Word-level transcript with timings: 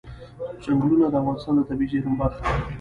چنګلونه 0.63 1.05
د 1.09 1.15
افغانستان 1.21 1.53
د 1.57 1.61
طبیعي 1.69 1.87
زیرمو 1.93 2.19
برخه 2.21 2.41
ده. 2.47 2.59